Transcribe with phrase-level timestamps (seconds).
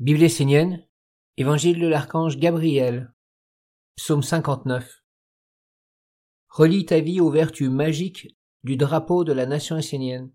[0.00, 0.82] Bible essénienne,
[1.36, 3.12] Évangile de l'archange Gabriel,
[3.96, 5.04] Psaume 59.
[6.48, 8.34] Relie ta vie aux vertus magiques
[8.64, 10.32] du drapeau de la nation essénienne.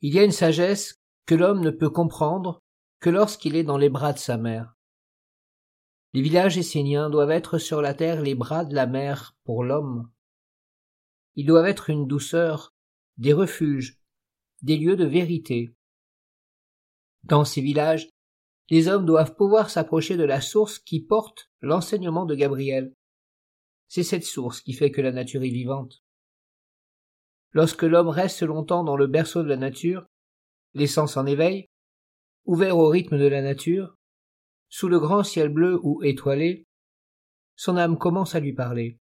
[0.00, 2.60] Il y a une sagesse que l'homme ne peut comprendre
[2.98, 4.74] que lorsqu'il est dans les bras de sa mère.
[6.14, 10.10] Les villages esséniens doivent être sur la terre les bras de la mer pour l'homme.
[11.36, 12.74] Ils doivent être une douceur,
[13.18, 14.00] des refuges,
[14.62, 15.73] des lieux de vérité,
[17.24, 18.08] dans ces villages,
[18.70, 22.94] les hommes doivent pouvoir s'approcher de la source qui porte l'enseignement de Gabriel.
[23.88, 26.02] C'est cette source qui fait que la nature est vivante.
[27.52, 30.06] Lorsque l'homme reste longtemps dans le berceau de la nature,
[30.74, 31.66] l'essence en éveil,
[32.46, 33.94] ouvert au rythme de la nature,
[34.68, 36.66] sous le grand ciel bleu ou étoilé,
[37.56, 38.98] son âme commence à lui parler.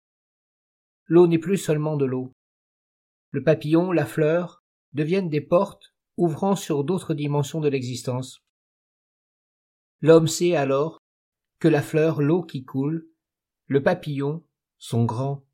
[1.06, 2.32] L'eau n'est plus seulement de l'eau.
[3.30, 4.62] Le papillon, la fleur,
[4.92, 8.40] deviennent des portes ouvrant sur d'autres dimensions de l'existence.
[10.00, 10.98] L'homme sait alors
[11.58, 13.08] que la fleur, l'eau qui coule,
[13.66, 14.44] le papillon,
[14.78, 15.44] sont grands.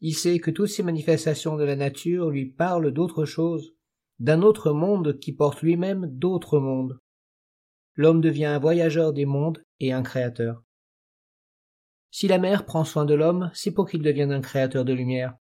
[0.00, 3.74] Il sait que toutes ces manifestations de la nature lui parlent d'autre chose,
[4.18, 7.00] d'un autre monde qui porte lui-même d'autres mondes.
[7.94, 10.62] L'homme devient un voyageur des mondes et un créateur.
[12.10, 15.34] Si la mère prend soin de l'homme, c'est pour qu'il devienne un créateur de lumière.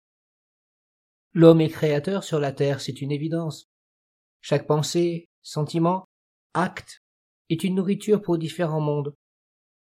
[1.33, 3.71] L'homme est créateur sur la terre, c'est une évidence.
[4.47, 6.05] Chaque pensée, sentiment,
[6.53, 7.01] acte
[7.49, 9.15] est une nourriture pour différents mondes.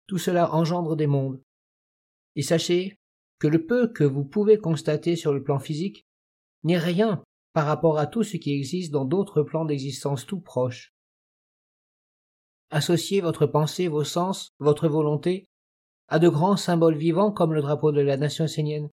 [0.06, 1.42] Tout cela engendre des mondes.
[2.36, 2.96] Et sachez
[3.40, 6.06] que le peu que vous pouvez constater sur le plan physique
[6.62, 7.24] n'est rien
[7.54, 10.94] par rapport à tout ce qui existe dans d'autres plans d'existence tout proches.
[12.70, 15.48] Associez votre pensée, vos sens, votre volonté
[16.08, 18.92] à de grands symboles vivants comme le drapeau de la nation essénienne.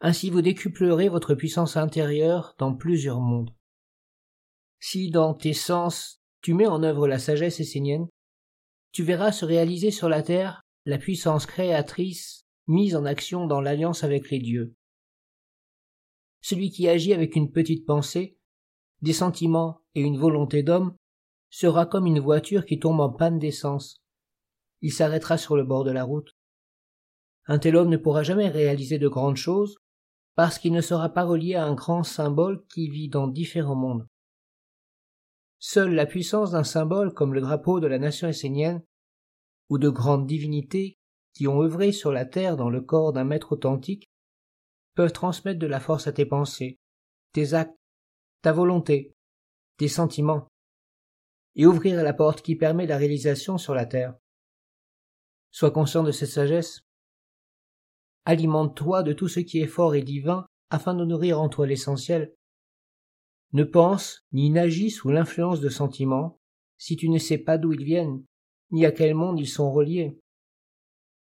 [0.00, 3.52] Ainsi vous décuplerez votre puissance intérieure dans plusieurs mondes.
[4.84, 8.08] Si dans tes sens tu mets en œuvre la sagesse essénienne,
[8.90, 14.02] tu verras se réaliser sur la terre la puissance créatrice mise en action dans l'alliance
[14.02, 14.74] avec les dieux.
[16.40, 18.36] Celui qui agit avec une petite pensée,
[19.02, 20.96] des sentiments et une volonté d'homme
[21.48, 24.02] sera comme une voiture qui tombe en panne d'essence.
[24.80, 26.32] Il s'arrêtera sur le bord de la route.
[27.46, 29.76] Un tel homme ne pourra jamais réaliser de grandes choses
[30.34, 34.08] parce qu'il ne sera pas relié à un grand symbole qui vit dans différents mondes.
[35.64, 38.82] Seule la puissance d'un symbole comme le drapeau de la nation essénienne,
[39.68, 40.98] ou de grandes divinités
[41.34, 44.10] qui ont œuvré sur la terre dans le corps d'un maître authentique,
[44.96, 46.80] peuvent transmettre de la force à tes pensées,
[47.32, 47.78] tes actes,
[48.42, 49.14] ta volonté,
[49.76, 50.48] tes sentiments,
[51.54, 54.16] et ouvrir la porte qui permet la réalisation sur la terre.
[55.52, 56.80] Sois conscient de cette sagesse.
[58.24, 62.34] Alimente-toi de tout ce qui est fort et divin afin de nourrir en toi l'essentiel,
[63.52, 66.38] ne pense ni n'agis sous l'influence de sentiments
[66.78, 68.24] si tu ne sais pas d'où ils viennent,
[68.70, 70.18] ni à quel monde ils sont reliés.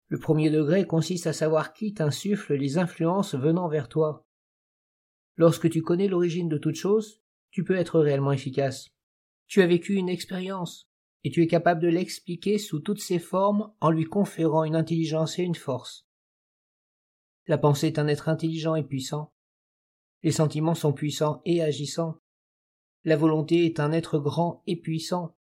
[0.09, 4.25] Le premier degré consiste à savoir qui t'insuffle les influences venant vers toi.
[5.37, 8.89] Lorsque tu connais l'origine de toute chose, tu peux être réellement efficace.
[9.47, 10.89] Tu as vécu une expérience,
[11.25, 15.39] et tu es capable de l'expliquer sous toutes ses formes en lui conférant une intelligence
[15.39, 16.07] et une force.
[17.47, 19.33] La pensée est un être intelligent et puissant.
[20.27, 22.19] Les sentiments sont puissants et agissants.
[23.05, 25.37] La volonté est un être grand et puissant.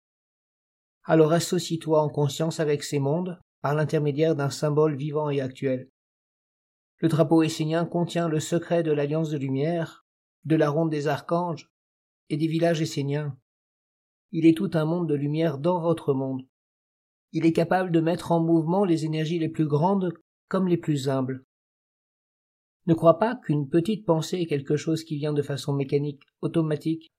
[1.06, 5.90] Alors associe-toi en conscience avec ces mondes par l'intermédiaire d'un symbole vivant et actuel.
[7.00, 10.06] Le drapeau essénien contient le secret de l'alliance de lumière,
[10.44, 11.72] de la ronde des archanges
[12.30, 13.38] et des villages esséniens.
[14.34, 16.46] Il est tout un monde de lumière dans votre monde.
[17.32, 20.14] Il est capable de mettre en mouvement les énergies les plus grandes
[20.50, 21.46] comme les plus humbles.
[22.86, 27.14] Ne crois pas qu'une petite pensée est quelque chose qui vient de façon mécanique, automatique?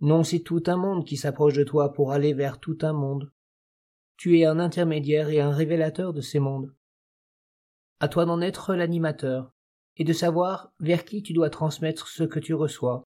[0.00, 3.32] Non, c'est tout un monde qui s'approche de toi pour aller vers tout un monde.
[4.16, 6.74] Tu es un intermédiaire et un révélateur de ces mondes.
[8.00, 9.52] À toi d'en être l'animateur,
[9.96, 13.02] et de savoir vers qui tu dois transmettre ce que tu reçois.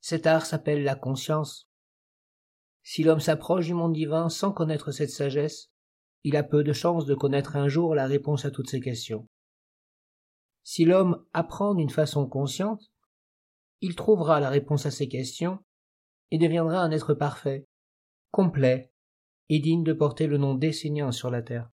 [0.00, 1.68] Cet art s'appelle la conscience.
[2.84, 5.72] Si l'homme s'approche du monde divin sans connaître cette sagesse,
[6.22, 9.26] il a peu de chances de connaître un jour la réponse à toutes ces questions.
[10.68, 12.90] Si l'homme apprend d'une façon consciente,
[13.82, 15.60] il trouvera la réponse à ces questions
[16.32, 17.68] et deviendra un être parfait,
[18.32, 18.90] complet
[19.48, 21.70] et digne de porter le nom d'Essénien sur la terre.